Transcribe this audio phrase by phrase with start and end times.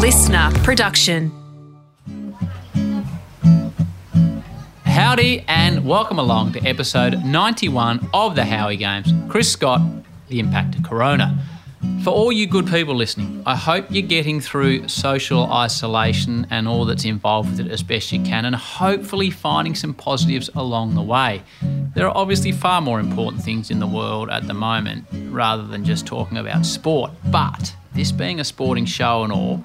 [0.00, 1.30] listener production.
[4.84, 9.12] Howdy and welcome along to episode 91 of the Howie Games.
[9.28, 9.82] Chris Scott,
[10.28, 11.38] the impact of Corona.
[12.02, 16.86] For all you good people listening, I hope you're getting through social isolation and all
[16.86, 21.02] that's involved with it as best you can, and hopefully finding some positives along the
[21.02, 21.42] way.
[21.94, 25.84] There are obviously far more important things in the world at the moment rather than
[25.84, 29.62] just talking about sport, but this being a sporting show and all,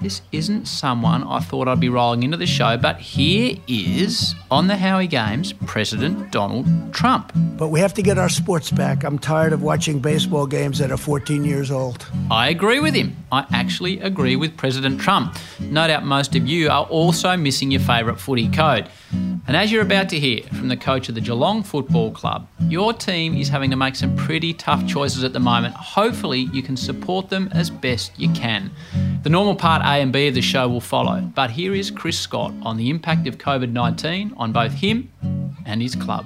[0.00, 4.66] this isn't someone I thought I'd be rolling into the show, but here is, on
[4.66, 7.32] the Howie Games, President Donald Trump.
[7.34, 9.04] But we have to get our sports back.
[9.04, 12.06] I'm tired of watching baseball games that are 14 years old.
[12.30, 13.16] I agree with him.
[13.30, 15.36] I actually agree with President Trump.
[15.60, 18.88] No doubt most of you are also missing your favourite footy code.
[19.48, 22.92] And as you're about to hear from the coach of the Geelong Football Club, your
[22.92, 25.74] team is having to make some pretty tough choices at the moment.
[25.74, 28.70] Hopefully, you can support them as best you can.
[29.24, 32.18] The normal part A and B of the show will follow, but here is Chris
[32.18, 35.10] Scott on the impact of COVID 19 on both him
[35.66, 36.24] and his club.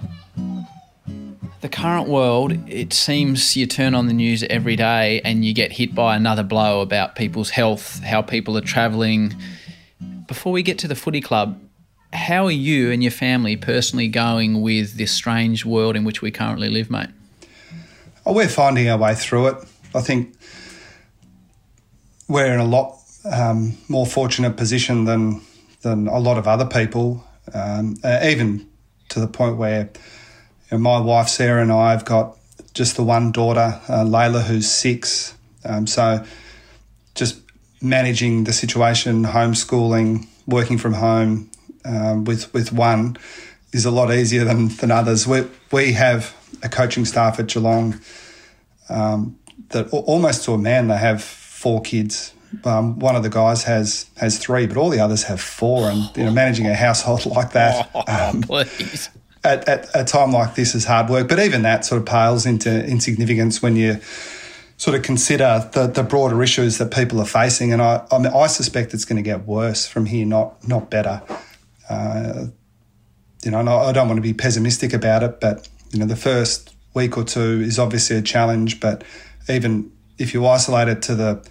[1.62, 5.72] The current world, it seems you turn on the news every day and you get
[5.72, 9.34] hit by another blow about people's health, how people are travelling.
[10.28, 11.58] Before we get to the footy club,
[12.16, 16.30] how are you and your family personally going with this strange world in which we
[16.30, 17.10] currently live, mate?
[18.24, 19.56] Oh, we're finding our way through it.
[19.94, 20.34] I think
[22.26, 22.98] we're in a lot
[23.30, 25.42] um, more fortunate position than
[25.82, 28.66] than a lot of other people, um, uh, even
[29.10, 29.90] to the point where
[30.70, 32.36] you know, my wife Sarah and I have got
[32.74, 35.34] just the one daughter, uh, Layla, who's six.
[35.64, 36.24] Um, so
[37.14, 37.40] just
[37.80, 41.50] managing the situation, homeschooling, working from home
[41.86, 43.16] um, with with one
[43.72, 45.26] is a lot easier than than others.
[45.26, 48.00] We we have a coaching staff at Geelong
[48.88, 49.38] um,
[49.70, 52.32] that almost to a man they have four kids
[52.64, 55.90] um, one of the guys has has three, but all the others have four.
[55.90, 59.10] And you know, managing a household like that, um, please.
[59.44, 61.28] At, at, a time like this is hard work.
[61.28, 64.00] But even that sort of pales into insignificance when you
[64.76, 67.72] sort of consider the, the broader issues that people are facing.
[67.72, 70.90] And I, I, mean, I suspect it's going to get worse from here, not not
[70.90, 71.22] better.
[71.88, 72.46] Uh,
[73.44, 76.74] you know, I don't want to be pessimistic about it, but you know, the first
[76.94, 78.80] week or two is obviously a challenge.
[78.80, 79.04] But
[79.48, 81.46] even if you isolate it to the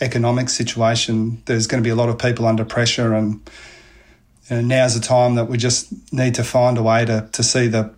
[0.00, 3.40] economic situation, there's going to be a lot of people under pressure, and
[4.48, 7.42] you know, now's the time that we just need to find a way to, to
[7.42, 7.92] see the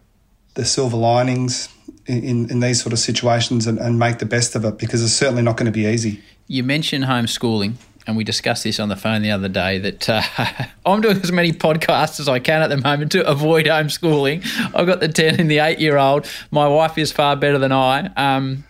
[0.55, 1.69] the silver linings
[2.07, 5.13] in, in these sort of situations and, and make the best of it because it's
[5.13, 6.21] certainly not going to be easy.
[6.47, 7.75] You mentioned homeschooling
[8.07, 10.23] and we discussed this on the phone the other day that uh,
[10.87, 14.45] I'm doing as many podcasts as I can at the moment to avoid homeschooling.
[14.75, 16.29] I've got the 10 and the 8 year old.
[16.51, 18.07] My wife is far better than I.
[18.17, 18.65] Um,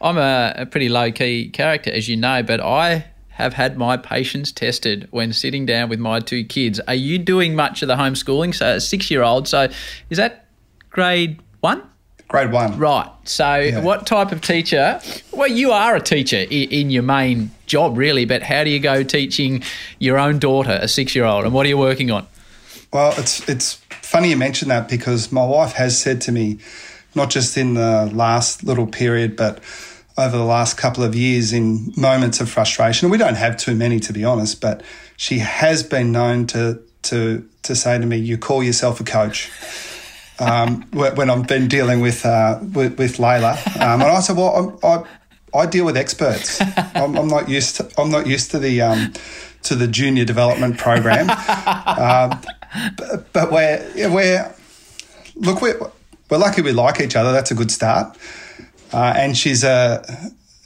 [0.00, 3.96] I'm a, a pretty low key character, as you know, but I have had my
[3.96, 6.80] patience tested when sitting down with my two kids.
[6.80, 8.54] Are you doing much of the homeschooling?
[8.54, 9.48] So, a six year old.
[9.48, 9.68] So,
[10.10, 10.46] is that
[10.90, 11.82] grade one?
[12.28, 12.78] Grade one.
[12.78, 13.10] Right.
[13.24, 13.80] So, yeah.
[13.80, 15.00] what type of teacher?
[15.32, 19.02] Well, you are a teacher in your main job, really, but how do you go
[19.02, 19.62] teaching
[19.98, 22.26] your own daughter, a six year old, and what are you working on?
[22.92, 26.58] Well, it's, it's funny you mention that because my wife has said to me,
[27.14, 29.60] not just in the last little period, but
[30.18, 33.08] over the last couple of years in moments of frustration.
[33.08, 34.82] We don't have too many, to be honest, but
[35.16, 39.50] she has been known to to to say to me, "You call yourself a coach."
[40.38, 44.78] Um, when I've been dealing with uh, with, with Layla, um, and I said, "Well,
[44.82, 45.04] I'm, i
[45.54, 46.60] I deal with experts.
[46.94, 49.12] I'm, I'm, not used to I'm not used to the um,
[49.64, 52.40] to the junior development program, uh,
[52.96, 54.54] but, but we're we're
[55.36, 55.78] look we're
[56.30, 57.32] we're lucky we like each other.
[57.32, 58.16] That's a good start."
[58.92, 60.04] Uh, and she's a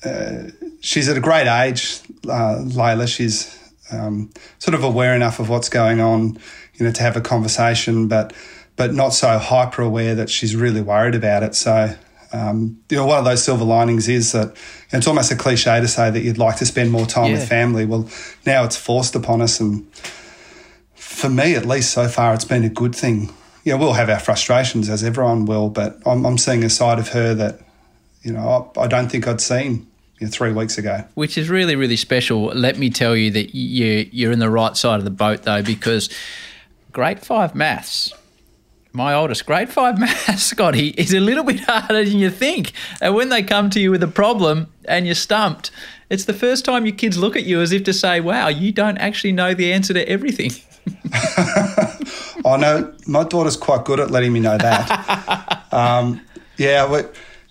[0.04, 3.08] uh, she's at a great age, uh, Layla.
[3.08, 3.56] She's
[3.92, 6.38] um, sort of aware enough of what's going on,
[6.74, 8.32] you know, to have a conversation, but
[8.76, 11.54] but not so hyper aware that she's really worried about it.
[11.54, 11.96] So.
[12.36, 14.56] Um, you know, one of those silver linings is that
[14.90, 17.38] it's almost a cliche to say that you'd like to spend more time yeah.
[17.38, 17.86] with family.
[17.86, 18.08] Well,
[18.44, 19.86] now it's forced upon us, and
[20.94, 23.32] for me, at least so far, it's been a good thing.
[23.64, 27.08] Yeah, we'll have our frustrations as everyone will, but I'm, I'm seeing a side of
[27.08, 27.60] her that
[28.26, 29.86] you know, I, I don't think I'd seen
[30.18, 31.04] you know, three weeks ago.
[31.14, 32.46] Which is really, really special.
[32.46, 35.62] Let me tell you that you, you're in the right side of the boat, though,
[35.62, 36.10] because
[36.90, 38.12] grade five maths,
[38.96, 42.72] my oldest, grade five maths, Scotty, is a little bit harder than you think.
[43.00, 45.70] And when they come to you with a problem and you're stumped,
[46.08, 48.72] it's the first time your kids look at you as if to say, wow, you
[48.72, 50.50] don't actually know the answer to everything.
[52.44, 55.66] I know my daughter's quite good at letting me know that.
[55.72, 56.22] Um,
[56.56, 57.02] yeah,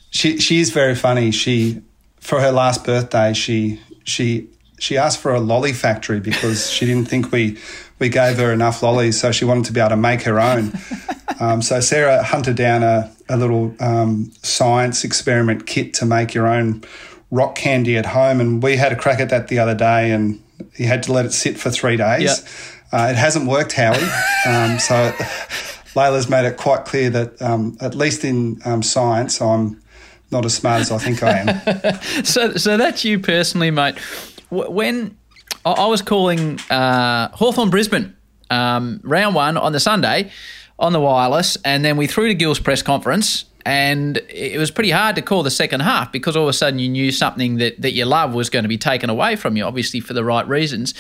[0.10, 1.32] she she is very funny.
[1.32, 1.82] She
[2.22, 4.48] for her last birthday, she she
[4.80, 7.58] she asked for a lolly factory because she didn't think we
[8.00, 10.72] we gave her enough lollies, so she wanted to be able to make her own.
[11.40, 16.48] Um, so Sarah hunted down a, a little um, science experiment kit to make your
[16.48, 16.84] own
[17.32, 20.42] rock candy at home, and we had a crack at that the other day, and
[20.76, 22.24] you had to let it sit for three days.
[22.24, 22.38] Yep.
[22.92, 23.98] Uh, it hasn't worked, Howie.
[24.48, 25.12] Um, so
[25.96, 29.82] Layla's made it quite clear that, um, at least in um, science, I'm
[30.30, 32.24] not as smart as I think I am.
[32.24, 33.98] so, so that's you personally, mate.
[34.52, 35.18] When
[35.66, 38.16] I was calling uh, Hawthorn Brisbane
[38.52, 40.32] um, round one on the Sunday
[40.78, 43.46] on the wireless, and then we threw to Gill's press conference.
[43.68, 46.78] And it was pretty hard to call the second half because all of a sudden
[46.78, 49.64] you knew something that, that you love was going to be taken away from you,
[49.64, 50.94] obviously for the right reasons.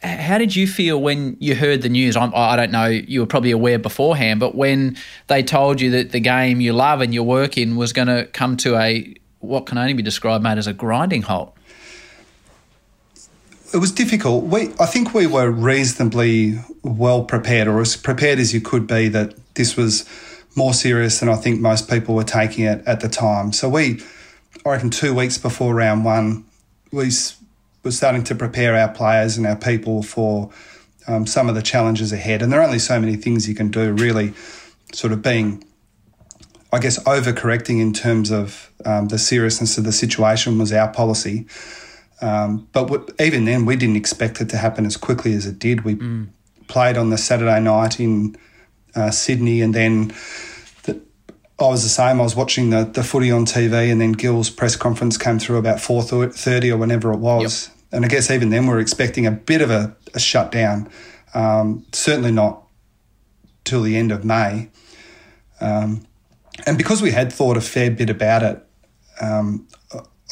[0.00, 2.16] How did you feel when you heard the news?
[2.16, 5.90] I'm, I do not know, you were probably aware beforehand, but when they told you
[5.90, 9.12] that the game you love and you work in was going to come to a
[9.40, 11.56] what can only be described, mate, as a grinding halt?
[13.72, 14.44] It was difficult.
[14.44, 19.08] We, I think we were reasonably well prepared, or as prepared as you could be,
[19.08, 20.08] that this was
[20.56, 23.52] more serious than I think most people were taking it at the time.
[23.52, 24.02] So we,
[24.64, 26.44] I reckon, two weeks before round one,
[26.92, 27.10] we
[27.82, 30.50] were starting to prepare our players and our people for
[31.06, 32.42] um, some of the challenges ahead.
[32.42, 34.34] And there are only so many things you can do, really,
[34.92, 35.64] sort of being.
[36.70, 41.46] I guess overcorrecting in terms of um, the seriousness of the situation was our policy.
[42.20, 45.84] Um, but even then, we didn't expect it to happen as quickly as it did.
[45.84, 46.28] We mm.
[46.66, 48.36] played on the Saturday night in
[48.94, 50.08] uh, Sydney, and then
[50.82, 51.00] the,
[51.60, 52.20] I was the same.
[52.20, 55.58] I was watching the, the footy on TV, and then Gill's press conference came through
[55.58, 57.68] about four thirty or whenever it was.
[57.68, 57.76] Yep.
[57.90, 60.90] And I guess even then, we are expecting a bit of a, a shutdown.
[61.34, 62.64] Um, certainly not
[63.64, 64.70] till the end of May.
[65.60, 66.06] Um,
[66.66, 68.66] and because we had thought a fair bit about it,
[69.20, 69.66] um,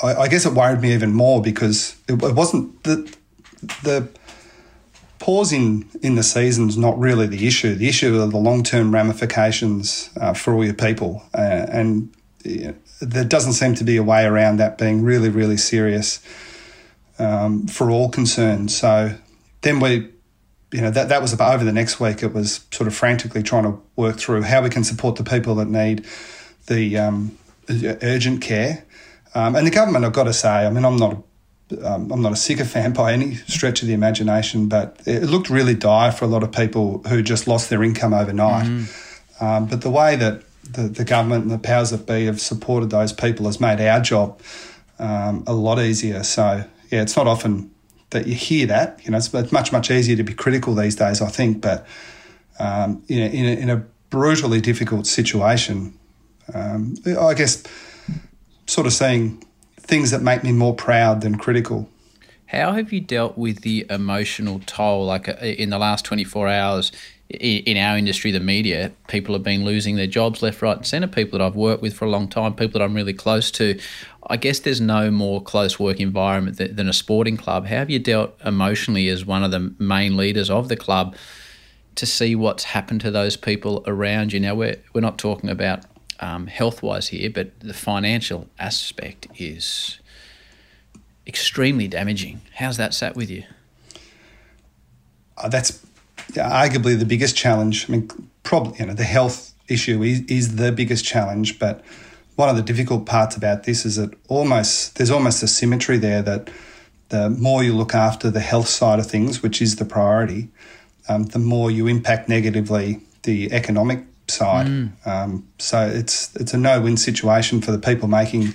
[0.03, 3.15] I, I, guess it worried me even more because it, it wasn't the
[3.83, 4.09] the
[5.19, 7.75] pause in the season is not really the issue.
[7.75, 12.15] The issue are the long term ramifications uh, for all your people, uh, and
[13.01, 16.21] there doesn't seem to be a way around that being really really serious
[17.19, 18.71] um, for all concerned.
[18.71, 19.17] So
[19.63, 20.13] then we.
[20.73, 22.25] You know that that was about over the next week.
[22.25, 25.55] It was sort of frantically trying to work through how we can support the people
[25.55, 26.05] that need
[26.67, 27.39] the um,
[28.03, 28.85] urgent care,
[29.35, 32.23] um, and the government, I've got to say, I mean, I'm not a, um, I'm
[32.23, 36.25] not a sycophant by any stretch of the imagination, but it looked really dire for
[36.25, 38.67] a lot of people who just lost their income overnight.
[38.67, 39.45] Mm-hmm.
[39.45, 42.91] Um, but the way that the, the government and the powers that be have supported
[42.91, 44.41] those people has made our job
[44.99, 46.23] um, a lot easier.
[46.23, 47.71] So, yeah, it's not often
[48.11, 49.01] that you hear that.
[49.05, 51.61] You know, it's, it's much, much easier to be critical these days, I think.
[51.61, 51.87] But,
[52.59, 55.99] um, you know, in a, in a brutally difficult situation,
[56.55, 57.65] um, I guess
[58.77, 59.43] sort of seeing
[59.79, 61.89] things that make me more proud than critical.
[62.45, 65.07] How have you dealt with the emotional toll?
[65.07, 66.93] Like uh, in the last 24 hours,
[67.31, 71.09] in our industry, the media, people have been losing their jobs left, right, and centre.
[71.09, 73.81] People that I've worked with for a long time, people that I'm really close to.
[74.29, 77.65] I guess there's no more close work environment than a sporting club.
[77.67, 81.17] How have you dealt emotionally as one of the main leaders of the club
[81.95, 84.41] to see what's happened to those people around you?
[84.41, 85.87] Now, we're, we're not talking about
[86.21, 89.99] um, health wise here, but the financial aspect is
[91.27, 92.41] extremely damaging.
[92.55, 93.45] How's that sat with you?
[95.37, 95.85] Uh, that's
[96.33, 97.89] arguably the biggest challenge.
[97.89, 98.11] I mean,
[98.43, 101.85] probably you know the health issue is, is the biggest challenge, but
[102.37, 106.23] one of the difficult parts about this is that almost there's almost a symmetry there
[106.23, 106.51] that
[107.09, 110.49] the more you look after the health side of things, which is the priority,
[111.09, 114.67] um, the more you impact negatively the economic side.
[114.67, 115.07] Mm.
[115.07, 118.55] Um, so it's it's a no win situation for the people making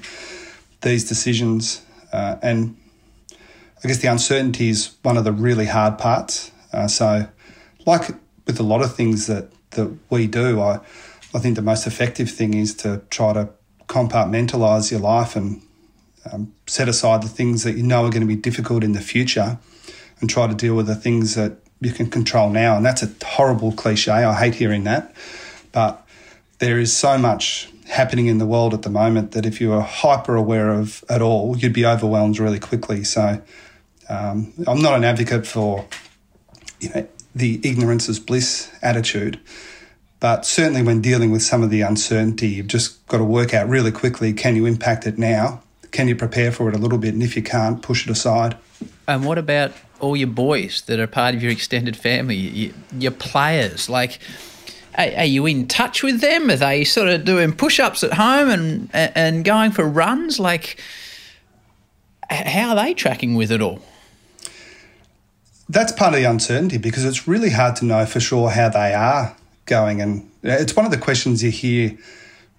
[0.81, 2.75] these decisions, uh, and
[3.83, 6.51] I guess the uncertainty is one of the really hard parts.
[6.73, 7.27] Uh, so,
[7.85, 8.09] like
[8.45, 10.79] with a lot of things that that we do, I
[11.33, 13.49] I think the most effective thing is to try to
[13.87, 15.61] compartmentalize your life and
[16.31, 19.01] um, set aside the things that you know are going to be difficult in the
[19.01, 19.57] future,
[20.19, 22.77] and try to deal with the things that you can control now.
[22.77, 24.11] And that's a horrible cliche.
[24.11, 25.13] I hate hearing that.
[25.71, 26.05] But
[26.59, 29.81] there is so much happening in the world at the moment that if you were
[29.81, 33.03] hyper aware of at all, you'd be overwhelmed really quickly.
[33.03, 33.41] So
[34.09, 35.85] um, I'm not an advocate for
[36.79, 39.39] you know the ignorance is bliss attitude.
[40.19, 43.67] But certainly, when dealing with some of the uncertainty, you've just got to work out
[43.67, 45.63] really quickly can you impact it now?
[45.91, 47.13] Can you prepare for it a little bit?
[47.13, 48.55] And if you can't, push it aside.
[49.07, 53.89] And what about all your boys that are part of your extended family, your players?
[53.89, 54.19] Like,
[54.97, 56.49] are, are, you in touch with them?
[56.49, 60.39] Are they sort of doing push ups at home and and going for runs?
[60.39, 60.79] Like,
[62.29, 63.81] how are they tracking with it all?
[65.69, 68.93] That's part of the uncertainty because it's really hard to know for sure how they
[68.93, 71.97] are going, and it's one of the questions you hear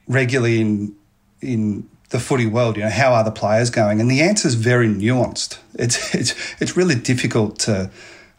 [0.08, 0.94] regularly in
[1.40, 2.76] in the footy world.
[2.76, 4.00] You know, how are the players going?
[4.00, 5.58] And the answer is very nuanced.
[5.74, 7.90] It's it's it's really difficult to.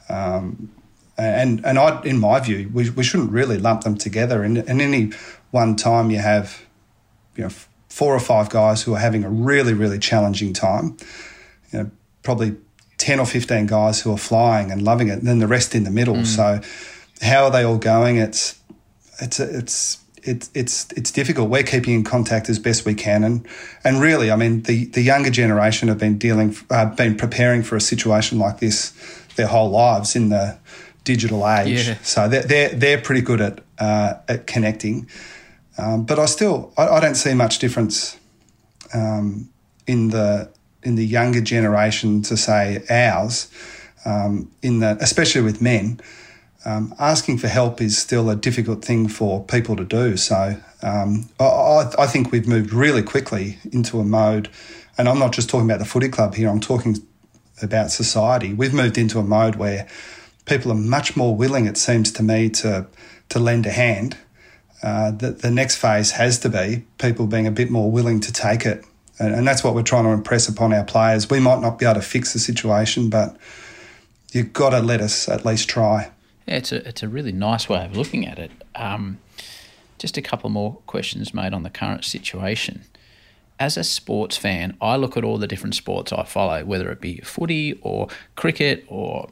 [0.10, 0.70] Um,
[1.17, 4.43] and and I, in my view, we, we shouldn't really lump them together.
[4.43, 5.12] And, and any
[5.51, 6.63] one time you have,
[7.36, 7.51] you know,
[7.89, 10.98] four or five guys who are having a really really challenging time.
[11.72, 11.91] You know,
[12.24, 12.55] probably
[12.98, 15.84] ten or fifteen guys who are flying and loving it, and then the rest in
[15.84, 16.15] the middle.
[16.15, 16.25] Mm.
[16.25, 16.62] So,
[17.22, 18.17] how are they all going?
[18.17, 18.60] It's
[19.22, 21.50] it's it's it's it's it's difficult.
[21.50, 23.48] We're keeping in contact as best we can, and
[23.84, 27.75] and really, I mean, the the younger generation have been dealing, uh, been preparing for
[27.75, 28.93] a situation like this
[29.36, 30.58] their whole lives in the
[31.04, 31.88] digital age.
[31.88, 31.98] Yeah.
[32.04, 35.10] So they're they're, they're pretty good at uh, at connecting.
[35.78, 38.18] Um, but I still I, I, don't see much difference
[38.94, 39.50] um,
[39.88, 40.50] in the
[40.84, 43.50] in the younger generation to say ours
[44.06, 46.00] um, in that especially with men
[46.66, 50.16] um, asking for help is still a difficult thing for people to do.
[50.16, 54.50] So um, I, I, think we've moved really quickly into a mode,
[54.98, 56.50] and I'm not just talking about the footy club here.
[56.50, 56.98] I'm talking
[57.62, 58.54] about society.
[58.54, 59.88] We've moved into a mode where
[60.46, 62.88] people are much more willing, it seems to me, to
[63.30, 64.18] to lend a hand.
[64.82, 68.34] Uh, the, the next phase has to be people being a bit more willing to
[68.34, 68.84] take it.
[69.18, 71.30] And, and that's what we're trying to impress upon our players.
[71.30, 73.38] We might not be able to fix the situation, but
[74.34, 76.12] you've got to let us at least try.
[76.48, 78.52] Yeah, it's a it's a really nice way of looking at it.
[78.76, 79.20] Um,
[79.98, 82.84] just a couple more questions made on the current situation.
[83.60, 87.00] As a sports fan, I look at all the different sports I follow, whether it
[87.00, 89.30] be footy or cricket or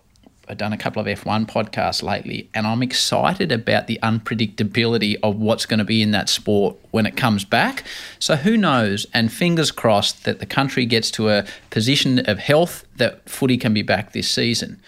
[0.52, 5.38] I've done a couple of F1 podcasts lately, and I'm excited about the unpredictability of
[5.38, 7.86] what's going to be in that sport when it comes back.
[8.20, 9.08] So, who knows?
[9.14, 13.74] And fingers crossed that the country gets to a position of health that footy can
[13.74, 14.82] be back this season.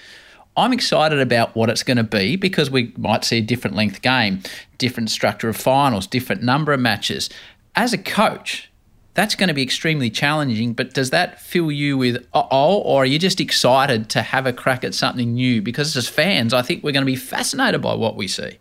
[0.58, 4.02] I'm excited about what it's going to be because we might see a different length
[4.02, 4.42] game,
[4.78, 7.30] different structure of finals, different number of matches.
[7.74, 8.70] As a coach,
[9.14, 10.74] that's going to be extremely challenging.
[10.74, 14.54] But does that fill you with oh, or are you just excited to have a
[14.54, 15.62] crack at something new?
[15.62, 18.58] Because as fans, I think we're going to be fascinated by what we see.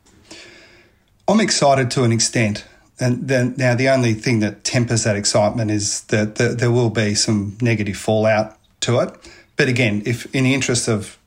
[1.28, 2.64] I'm excited to an extent.
[3.00, 7.14] And then now the only thing that tempers that excitement is that there will be
[7.14, 9.10] some negative fallout to it.
[9.56, 11.18] But again, if in the interest of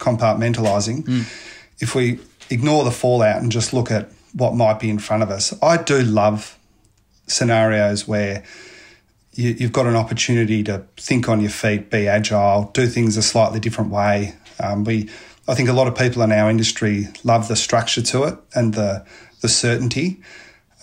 [0.00, 1.04] compartmentalizing.
[1.04, 1.22] Mm.
[1.78, 5.30] If we ignore the fallout and just look at what might be in front of
[5.30, 6.58] us, I do love
[7.30, 8.44] scenarios where
[9.34, 13.22] you, have got an opportunity to think on your feet, be agile, do things a
[13.22, 14.34] slightly different way.
[14.62, 15.08] Um, we,
[15.48, 18.74] I think, a lot of people in our industry love the structure to it and
[18.74, 19.04] the
[19.40, 20.20] the certainty.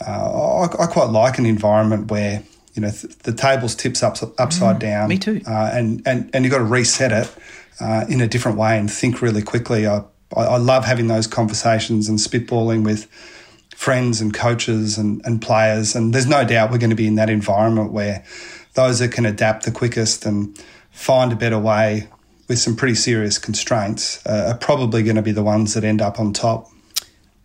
[0.06, 4.18] Uh, I, I, quite like an environment where you know th- the tables tips up
[4.40, 5.10] upside mm, down.
[5.10, 5.42] Me too.
[5.48, 7.32] Uh, and and and you've got to reset it
[7.80, 9.88] uh, in a different way and think really quickly.
[9.88, 10.04] I,
[10.36, 13.08] I love having those conversations and spitballing with
[13.78, 15.96] friends and coaches and, and players.
[15.96, 18.26] And there's no doubt we're going to be in that environment where
[18.74, 20.58] those that can adapt the quickest and
[20.90, 22.10] find a better way
[22.48, 26.02] with some pretty serious constraints uh, are probably going to be the ones that end
[26.02, 26.72] up on top.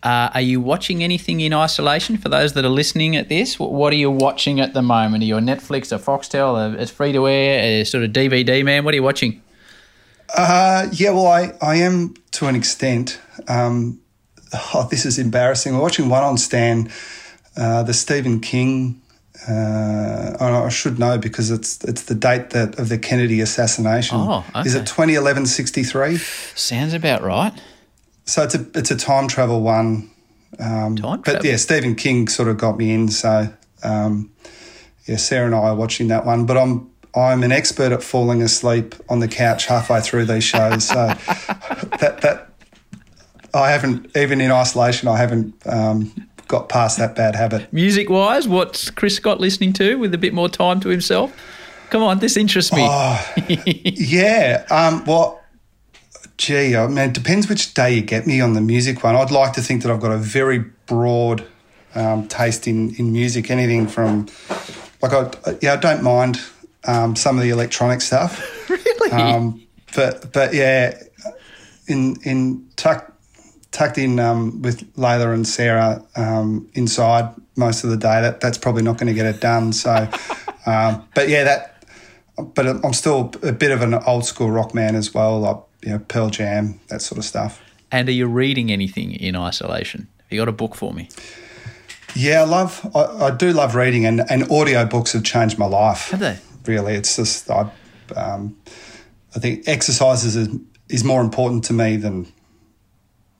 [0.01, 3.59] Uh, are you watching anything in isolation for those that are listening at this?
[3.59, 5.21] What are you watching at the moment?
[5.21, 8.65] Are you a Netflix, a Foxtel, a, a free to air, a sort of DVD
[8.65, 8.83] man?
[8.83, 9.39] What are you watching?
[10.35, 13.21] Uh, yeah, well, I, I am to an extent.
[13.47, 13.99] Um,
[14.73, 15.73] oh, this is embarrassing.
[15.73, 16.91] We're watching one on Stan,
[17.57, 19.01] uh, the Stephen King.
[19.49, 24.17] Uh, I should know because it's it's the date that of the Kennedy assassination.
[24.17, 24.67] Oh, okay.
[24.67, 26.17] Is it 2011 63?
[26.17, 27.51] Sounds about right.
[28.25, 30.09] So it's a it's a time travel one.
[30.59, 31.45] Um, time but travel.
[31.45, 33.09] yeah, Stephen King sort of got me in.
[33.09, 33.51] So
[33.83, 34.31] um,
[35.07, 36.45] yeah, Sarah and I are watching that one.
[36.45, 40.87] But I'm I'm an expert at falling asleep on the couch halfway through these shows.
[40.87, 40.95] So
[41.99, 42.42] that that
[43.53, 45.07] I haven't even in isolation.
[45.07, 47.71] I haven't um, got past that bad habit.
[47.71, 51.35] Music wise, what's Chris Scott listening to with a bit more time to himself?
[51.89, 52.85] Come on, this interests me.
[52.89, 54.65] Oh, yeah.
[54.71, 55.43] Um, well,
[56.37, 59.15] gee, I mean, it depends which day you get me on the music one.
[59.15, 61.45] I'd like to think that I've got a very broad
[61.95, 63.51] um, taste in, in music.
[63.51, 64.27] Anything from
[65.01, 66.41] like I yeah, I don't mind
[66.85, 68.69] um, some of the electronic stuff.
[68.69, 69.11] really?
[69.11, 69.61] Um,
[69.95, 70.97] but but yeah,
[71.87, 73.12] in in tuck,
[73.73, 78.21] tucked in um, with Layla and Sarah um, inside most of the day.
[78.21, 79.73] That that's probably not going to get it done.
[79.73, 79.91] So,
[80.65, 81.69] um, but yeah, that.
[82.35, 85.91] But I'm still a bit of an old school rock man as well, like you
[85.91, 87.61] know Pearl Jam, that sort of stuff.
[87.91, 90.07] And are you reading anything in isolation?
[90.17, 91.09] Have you got a book for me?
[92.15, 92.89] Yeah, I love.
[92.95, 96.09] I, I do love reading, and and audio books have changed my life.
[96.09, 96.39] Have they?
[96.65, 96.95] really.
[96.95, 97.69] It's just I
[98.15, 98.57] um,
[99.35, 102.31] I think exercise is, is more important to me than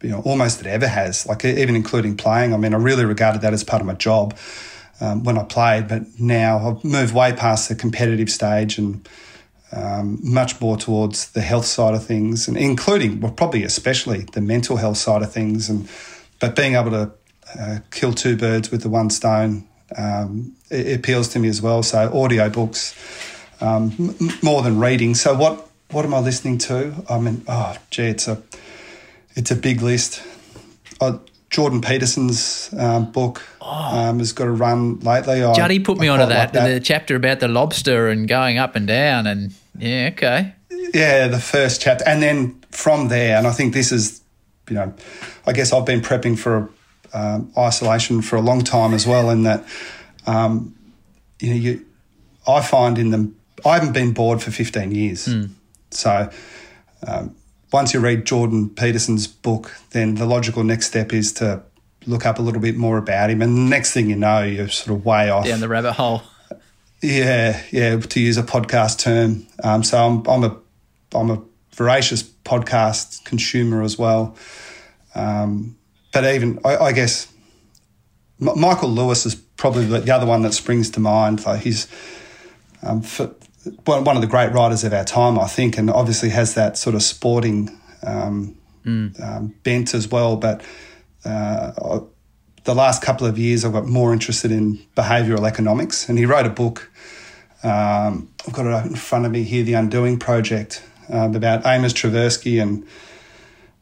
[0.03, 1.25] you know almost it ever has.
[1.25, 2.53] Like even including playing.
[2.53, 4.37] I mean, I really regarded that as part of my job
[5.01, 9.07] um, when I played, but now I've moved way past the competitive stage and.
[9.75, 14.39] Um, much more towards the health side of things, and including, well, probably especially the
[14.39, 15.89] mental health side of things, and
[16.39, 17.11] but being able to
[17.59, 19.67] uh, kill two birds with the one stone
[19.97, 21.83] um, it, it, appeals to me as well.
[21.83, 22.95] So audiobooks
[23.61, 25.15] um, m- more than reading.
[25.15, 27.03] So what what am I listening to?
[27.09, 28.41] I mean, oh gee, it's a
[29.35, 30.21] it's a big list.
[30.99, 31.17] Uh,
[31.49, 33.97] Jordan Peterson's um, book oh.
[33.97, 35.41] um, has got a run lately.
[35.55, 38.57] Juddy put me I onto that, like that, the chapter about the lobster and going
[38.57, 40.55] up and down, and yeah, okay.
[40.93, 44.21] Yeah, the first chapter, and then from there, and I think this is,
[44.67, 44.93] you know,
[45.45, 46.69] I guess I've been prepping for
[47.13, 49.29] um, isolation for a long time as well.
[49.29, 49.63] In that,
[50.25, 50.75] um,
[51.39, 51.85] you know, you,
[52.47, 55.27] I find in them, I haven't been bored for 15 years.
[55.27, 55.51] Mm.
[55.91, 56.29] So
[57.07, 57.35] um,
[57.73, 61.63] once you read Jordan Peterson's book, then the logical next step is to
[62.05, 63.41] look up a little bit more about him.
[63.41, 65.45] And the next thing you know, you're sort of way off.
[65.45, 66.21] Down the rabbit hole.
[67.01, 69.47] Yeah, yeah, to use a podcast term.
[69.63, 70.57] Um, so I'm, I'm a
[71.13, 74.37] I'm a voracious podcast consumer as well.
[75.15, 75.75] Um,
[76.13, 77.27] but even I, I guess
[78.39, 81.41] M- Michael Lewis is probably the other one that springs to mind.
[81.61, 81.87] He's
[82.83, 83.33] um, for,
[83.85, 86.95] one of the great writers of our time, I think, and obviously has that sort
[86.95, 87.69] of sporting
[88.05, 89.21] um, mm.
[89.21, 90.35] um, bent as well.
[90.35, 90.61] But
[91.25, 92.01] uh,
[92.63, 96.45] the last couple of years, I've got more interested in behavioural economics, and he wrote
[96.45, 96.91] a book.
[97.63, 101.93] Um, I've got it in front of me here, The Undoing Project, um, about Amos
[101.93, 102.85] Tversky and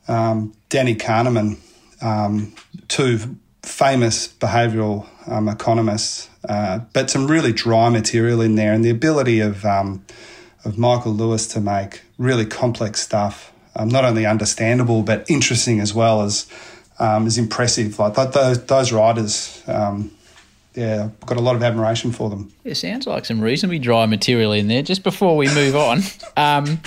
[0.08, 1.58] um, Danny Kahneman,
[2.02, 2.54] um,
[2.88, 8.90] two famous behavioural um, economists, uh, but some really dry material in there, and the
[8.90, 10.04] ability of um,
[10.66, 15.94] of Michael Lewis to make really complex stuff, um, not only understandable but interesting as
[15.94, 16.48] well as
[17.00, 17.98] um, is impressive.
[18.00, 19.62] Like those those writers.
[19.68, 20.12] Um,
[20.74, 22.50] yeah, got a lot of admiration for them.
[22.64, 24.82] It sounds like some reasonably dry material in there.
[24.82, 26.00] Just before we move on,
[26.38, 26.80] um,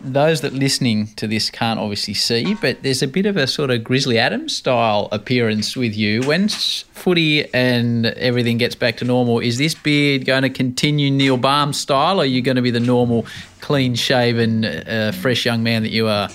[0.00, 3.70] those that listening to this can't obviously see, but there's a bit of a sort
[3.70, 6.22] of Grizzly Adams style appearance with you.
[6.22, 11.36] When footy and everything gets back to normal, is this beard going to continue Neil
[11.36, 13.26] Balme style, or are you going to be the normal,
[13.60, 16.28] clean shaven, uh, fresh young man that you are?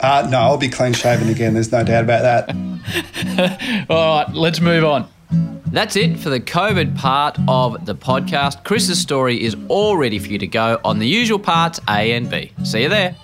[0.00, 1.54] Uh, no, I'll be clean shaven again.
[1.54, 3.86] There's no doubt about that.
[3.90, 5.08] All right, let's move on.
[5.66, 8.64] That's it for the COVID part of the podcast.
[8.64, 12.28] Chris's story is all ready for you to go on the usual parts A and
[12.28, 12.52] B.
[12.64, 13.14] See you there.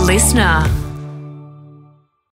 [0.00, 0.83] Listener.